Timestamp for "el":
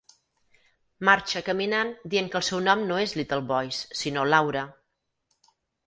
2.41-2.47